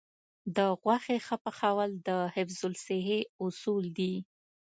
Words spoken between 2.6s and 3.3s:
الصحې